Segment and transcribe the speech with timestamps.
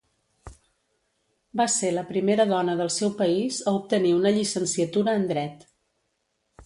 [1.61, 5.63] Va ser la primera dona del seu país a obtenir una llicenciatura en dret.